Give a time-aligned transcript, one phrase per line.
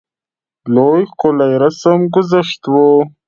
[0.73, 2.89] لوی ښکلی رسم ګذشت وو.